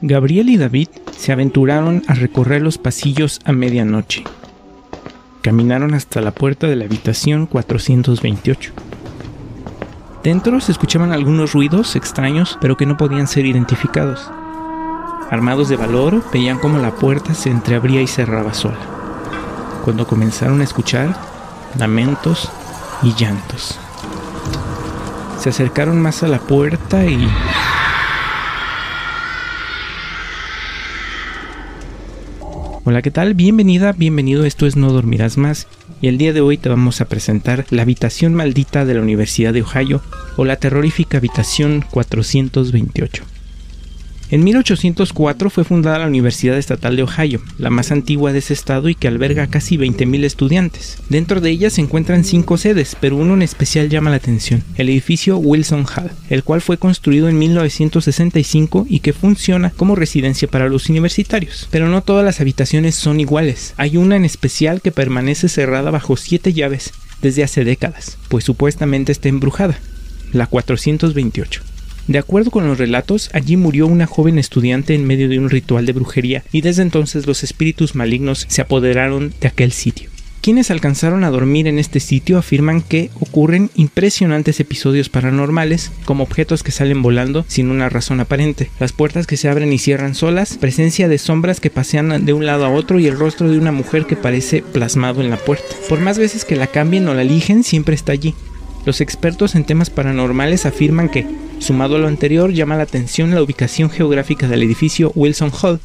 [0.00, 4.22] Gabriel y David se aventuraron a recorrer los pasillos a medianoche.
[5.42, 8.72] Caminaron hasta la puerta de la habitación 428.
[10.22, 14.30] Dentro se escuchaban algunos ruidos extraños, pero que no podían ser identificados.
[15.30, 18.78] Armados de valor, veían cómo la puerta se entreabría y cerraba sola.
[19.84, 21.16] Cuando comenzaron a escuchar
[21.76, 22.50] lamentos
[23.02, 23.80] y llantos.
[25.40, 27.28] Se acercaron más a la puerta y
[32.90, 33.34] Hola, ¿qué tal?
[33.34, 35.66] Bienvenida, bienvenido, esto es No Dormirás Más
[36.00, 39.52] y el día de hoy te vamos a presentar La habitación maldita de la Universidad
[39.52, 40.00] de Ohio
[40.38, 43.24] o la terrorífica habitación 428.
[44.30, 48.90] En 1804 fue fundada la Universidad Estatal de Ohio, la más antigua de ese estado
[48.90, 50.98] y que alberga casi 20.000 estudiantes.
[51.08, 54.90] Dentro de ella se encuentran cinco sedes, pero uno en especial llama la atención, el
[54.90, 60.68] edificio Wilson Hall, el cual fue construido en 1965 y que funciona como residencia para
[60.68, 61.66] los universitarios.
[61.70, 66.18] Pero no todas las habitaciones son iguales, hay una en especial que permanece cerrada bajo
[66.18, 66.92] siete llaves
[67.22, 69.78] desde hace décadas, pues supuestamente está embrujada,
[70.32, 71.62] la 428.
[72.08, 75.84] De acuerdo con los relatos, allí murió una joven estudiante en medio de un ritual
[75.84, 80.08] de brujería y desde entonces los espíritus malignos se apoderaron de aquel sitio.
[80.40, 86.62] Quienes alcanzaron a dormir en este sitio afirman que ocurren impresionantes episodios paranormales, como objetos
[86.62, 90.56] que salen volando sin una razón aparente, las puertas que se abren y cierran solas,
[90.56, 93.72] presencia de sombras que pasean de un lado a otro y el rostro de una
[93.72, 95.76] mujer que parece plasmado en la puerta.
[95.90, 98.34] Por más veces que la cambien o la eligen, siempre está allí.
[98.86, 101.26] Los expertos en temas paranormales afirman que,
[101.58, 105.80] sumado a lo anterior, llama la atención la ubicación geográfica del edificio Wilson Hall,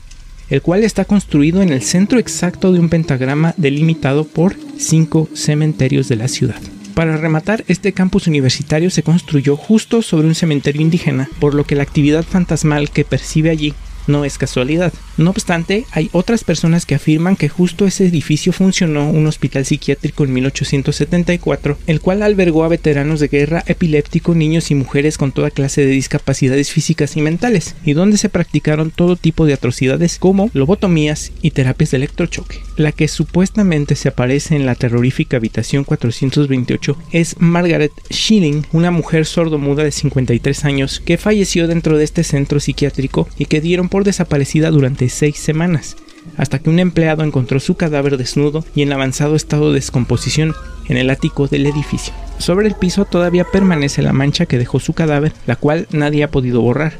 [0.49, 6.07] el cual está construido en el centro exacto de un pentagrama delimitado por cinco cementerios
[6.07, 6.61] de la ciudad.
[6.93, 11.75] Para rematar, este campus universitario se construyó justo sobre un cementerio indígena, por lo que
[11.75, 13.73] la actividad fantasmal que percibe allí
[14.07, 14.93] no es casualidad.
[15.17, 20.23] No obstante, hay otras personas que afirman que justo ese edificio funcionó un hospital psiquiátrico
[20.23, 25.51] en 1874, el cual albergó a veteranos de guerra, epilépticos, niños y mujeres con toda
[25.51, 30.49] clase de discapacidades físicas y mentales, y donde se practicaron todo tipo de atrocidades como
[30.53, 32.61] lobotomías y terapias de electrochoque.
[32.77, 39.25] La que supuestamente se aparece en la terrorífica habitación 428 es Margaret Schilling, una mujer
[39.25, 44.05] sordomuda de 53 años que falleció dentro de este centro psiquiátrico y que dieron por
[44.05, 45.97] desaparecida durante seis semanas,
[46.35, 50.55] hasta que un empleado encontró su cadáver desnudo y en avanzado estado de descomposición
[50.89, 52.11] en el ático del edificio.
[52.39, 56.31] Sobre el piso todavía permanece la mancha que dejó su cadáver, la cual nadie ha
[56.31, 56.97] podido borrar.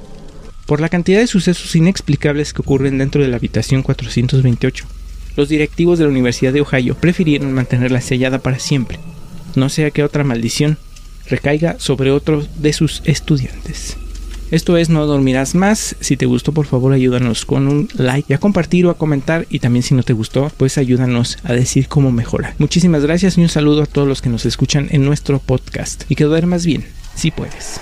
[0.68, 4.86] Por la cantidad de sucesos inexplicables que ocurren dentro de la habitación 428,
[5.36, 9.00] los directivos de la Universidad de Ohio prefirieron mantenerla sellada para siempre,
[9.56, 10.78] no sea que otra maldición
[11.28, 13.98] recaiga sobre otro de sus estudiantes.
[14.54, 15.96] Esto es No Dormirás Más.
[16.00, 19.48] Si te gustó, por favor, ayúdanos con un like y a compartir o a comentar.
[19.50, 22.54] Y también si no te gustó, pues ayúdanos a decir cómo mejora.
[22.60, 26.04] Muchísimas gracias y un saludo a todos los que nos escuchan en nuestro podcast.
[26.08, 27.80] Y que duermas bien, si puedes.